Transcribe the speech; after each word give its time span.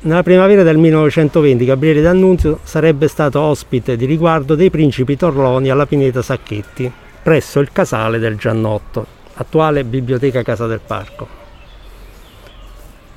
Nella 0.00 0.22
primavera 0.22 0.62
del 0.62 0.76
1920 0.76 1.64
Gabriele 1.64 2.00
D'Annunzio 2.00 2.60
sarebbe 2.62 3.08
stato 3.08 3.40
ospite 3.40 3.96
di 3.96 4.04
riguardo 4.06 4.54
dei 4.54 4.70
principi 4.70 5.16
Torloni 5.16 5.70
alla 5.70 5.86
Pineta 5.86 6.22
Sacchetti, 6.22 6.90
presso 7.20 7.58
il 7.58 7.72
casale 7.72 8.20
del 8.20 8.36
Giannotto, 8.36 9.04
attuale 9.34 9.82
biblioteca 9.82 10.44
Casa 10.44 10.68
del 10.68 10.78
Parco. 10.86 11.26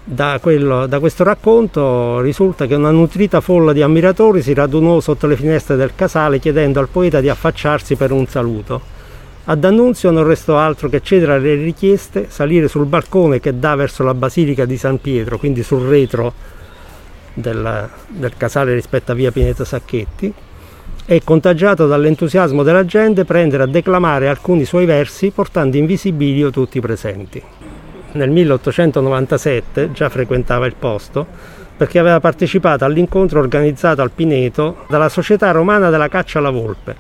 Da, 0.04 0.40
quello, 0.42 0.88
da, 0.88 1.00
questo 1.00 1.24
racconto 1.24 2.20
risulta 2.20 2.66
che 2.66 2.74
una 2.74 2.90
nutrita 2.90 3.42
folla 3.42 3.74
di 3.74 3.84
ammiratori 3.84 4.42
si 4.42 4.56
radunò 4.56 5.00
sotto 5.02 5.28
le 5.28 5.36
finestre 5.36 5.76
del 5.76 5.94
casale 5.94 6.40
chiedendo 6.40 6.80
al 6.80 6.88
poeta 6.88 7.22
di 7.22 7.30
affacciarsi 7.30 7.96
per 7.96 8.12
un 8.12 8.26
saluto. 8.26 8.82
A 9.46 9.56
D'Annunzio 9.56 10.10
non 10.10 10.24
restò 10.24 10.58
altro 10.58 10.90
che 10.90 11.04
cedere 11.04 11.34
alle 11.34 11.54
richieste, 11.54 12.26
salire 12.28 12.68
sul 12.68 12.86
balcone 12.86 13.40
che 13.40 13.60
dà 13.60 13.76
verso 13.76 14.02
la 14.04 14.16
Basilica 14.16 14.66
di 14.66 14.78
San 14.78 15.00
Pietro, 15.00 15.38
quindi 15.38 15.62
sul 15.62 15.88
retro 15.88 16.34
del, 17.34 17.90
del 18.08 18.38
casale 18.38 18.74
rispetto 18.74 19.12
a 19.12 19.16
via 19.16 19.32
Pineta 19.32 19.66
Sacchetti, 19.66 20.34
e 21.06 21.22
contagiato 21.24 21.88
dall'entusiasmo 21.88 22.64
della 22.64 22.86
gente 22.86 23.26
prendere 23.26 23.64
a 23.64 23.68
declamare 23.68 24.28
alcuni 24.28 24.66
suoi 24.66 24.86
versi 24.86 25.32
portando 25.32 25.78
in 25.78 25.86
visibilio 25.86 26.52
tutti 26.52 26.78
i 26.78 26.82
presenti 26.82 27.42
nel 28.14 28.30
1897 28.30 29.92
già 29.92 30.10
frequentava 30.10 30.66
il 30.66 30.76
posto 30.76 31.26
perché 31.78 32.00
aveva 32.00 32.20
partecipato 32.20 32.86
all'incontro 32.86 33.40
organizzato 33.40 34.02
al 34.02 34.12
Pineto 34.12 34.86
dalla 34.88 35.10
Società 35.10 35.52
Romana 35.52 35.90
della 35.90 36.10
Caccia 36.10 36.38
alla 36.38 36.52
Volpe. 36.52 36.96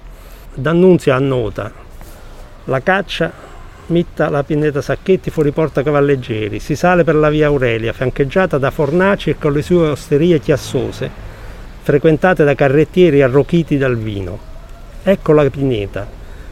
D'Annunzio 0.55 1.13
annota 1.13 1.71
la 2.65 2.79
caccia 2.81 3.31
mitta 3.87 4.29
la 4.29 4.43
Pineta 4.43 4.81
Sacchetti 4.81 5.29
fuori 5.29 5.51
porta 5.51 5.83
cavalleggeri, 5.83 6.59
si 6.59 6.75
sale 6.75 7.03
per 7.03 7.15
la 7.15 7.29
via 7.29 7.47
Aurelia, 7.47 7.93
fiancheggiata 7.93 8.57
da 8.57 8.71
fornaci 8.71 9.31
e 9.31 9.37
con 9.37 9.53
le 9.53 9.61
sue 9.61 9.89
osterie 9.89 10.39
chiassose, 10.39 11.09
frequentate 11.81 12.43
da 12.43 12.55
carrettieri 12.55 13.21
arrochiti 13.21 13.77
dal 13.77 13.97
vino. 13.97 14.39
Ecco 15.03 15.33
la 15.33 15.49
Pineta. 15.49 16.07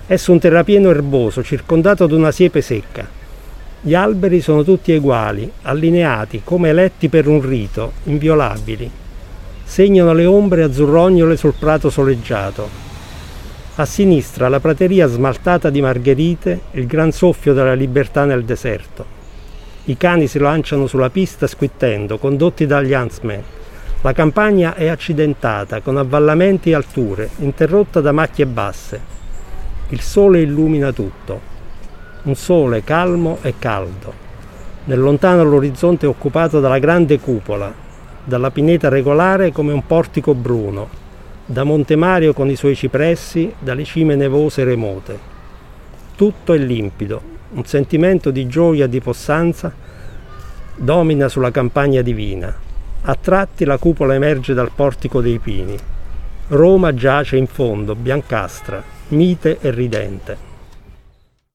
Esso 0.08 0.32
un 0.32 0.40
terrapieno 0.40 0.90
erboso, 0.90 1.44
circondato 1.44 2.08
da 2.08 2.16
una 2.16 2.32
siepe 2.32 2.62
secca. 2.62 3.08
Gli 3.82 3.94
alberi 3.94 4.42
sono 4.42 4.64
tutti 4.64 4.92
uguali, 4.92 5.50
allineati, 5.62 6.42
come 6.44 6.70
eletti 6.70 7.10
per 7.10 7.28
un 7.28 7.42
rito, 7.42 7.94
inviolabili. 8.06 8.90
Segnano 9.64 10.14
le 10.14 10.26
ombre 10.26 10.64
azzurrognole 10.64 11.38
sul 11.38 11.54
prato 11.58 11.90
soleggiato. 11.90 12.89
A 13.80 13.86
sinistra 13.86 14.50
la 14.50 14.60
prateria 14.60 15.08
smaltata 15.08 15.70
di 15.70 15.80
margherite, 15.80 16.64
il 16.72 16.86
gran 16.86 17.14
soffio 17.14 17.54
della 17.54 17.76
libertà 17.76 18.26
nel 18.26 18.44
deserto. 18.44 19.06
I 19.86 19.96
cani 19.96 20.28
si 20.28 20.38
lanciano 20.38 20.86
sulla 20.86 21.10
pista 21.10 21.48
squittendo, 21.48 22.18
condotti 22.18 22.66
dagli 22.66 22.92
huntsmen. 22.92 23.42
La 24.02 24.12
campagna 24.12 24.76
è 24.76 24.88
accidentata, 24.88 25.80
con 25.80 25.96
avvallamenti 25.96 26.72
e 26.72 26.76
alture, 26.76 27.30
interrotta 27.38 28.02
da 28.02 28.12
macchie 28.12 28.46
basse. 28.46 29.00
Il 29.88 30.02
sole 30.02 30.42
illumina 30.42 30.92
tutto 30.92 31.40
un 32.24 32.36
sole 32.36 32.84
calmo 32.84 33.38
e 33.42 33.54
caldo. 33.58 34.14
Nel 34.84 35.00
lontano 35.00 35.46
l'orizzonte 35.46 36.06
è 36.06 36.10
occupato 36.10 36.60
dalla 36.60 36.80
grande 36.80 37.18
cupola, 37.18 37.74
dalla 38.26 38.52
pineta 38.52 38.90
regolare 38.90 39.54
come 39.54 39.72
un 39.72 39.86
portico 39.86 40.36
bruno, 40.36 41.08
da 41.50 41.64
Monte 41.64 41.96
Mario 41.96 42.32
con 42.34 42.48
i 42.48 42.56
suoi 42.56 42.76
cipressi, 42.76 43.52
dalle 43.58 43.84
cime 43.84 44.16
nevose 44.16 44.64
remote. 44.64 45.18
Tutto 46.16 46.54
è 46.54 46.60
limpido, 46.60 47.20
un 47.54 47.66
sentimento 47.66 48.30
di 48.30 48.46
gioia 48.46 48.86
e 48.86 48.90
di 48.90 49.02
possanza 49.02 49.74
domina 50.76 51.28
sulla 51.28 51.50
campagna 51.50 52.04
divina. 52.04 52.56
A 53.02 53.16
tratti 53.16 53.66
la 53.66 53.80
cupola 53.80 54.14
emerge 54.14 54.54
dal 54.54 54.70
portico 54.76 55.22
dei 55.22 55.40
pini. 55.40 55.76
Roma 56.50 56.94
giace 56.94 57.36
in 57.36 57.48
fondo, 57.48 57.96
biancastra, 57.96 58.84
mite 59.08 59.58
e 59.60 59.72
ridente. 59.72 60.49